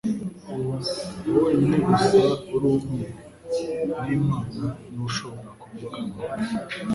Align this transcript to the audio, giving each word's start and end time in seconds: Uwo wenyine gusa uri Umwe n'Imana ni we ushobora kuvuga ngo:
Uwo 1.27 1.37
wenyine 1.43 1.77
gusa 1.87 2.17
uri 2.55 2.67
Umwe 2.75 3.05
n'Imana 4.07 4.65
ni 4.89 4.97
we 5.01 5.05
ushobora 5.09 5.49
kuvuga 5.61 5.95
ngo: 6.05 6.19